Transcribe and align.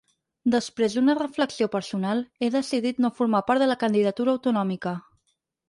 Després 0.53 0.95
d’una 0.97 1.15
reflexió 1.19 1.67
personal 1.75 2.23
he 2.47 2.51
decidit 2.57 3.03
no 3.05 3.13
formar 3.21 3.45
part 3.53 3.65
de 3.67 3.71
la 3.73 3.79
candidatura 3.87 4.37
autonòmica. 4.37 4.99